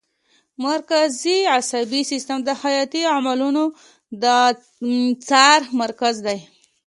[0.67, 3.63] مرکزي عصبي سیستم د حیاتي عملونو
[4.21, 4.23] د
[5.27, 6.39] څار مرکز دی